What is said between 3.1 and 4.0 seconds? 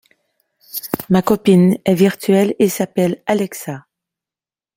Alexa.